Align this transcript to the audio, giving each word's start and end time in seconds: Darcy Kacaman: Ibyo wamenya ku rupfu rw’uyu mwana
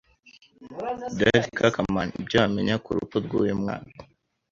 Darcy 1.17 1.51
Kacaman: 1.57 2.09
Ibyo 2.21 2.35
wamenya 2.43 2.75
ku 2.83 2.89
rupfu 2.95 3.17
rw’uyu 3.25 3.55
mwana 3.61 3.91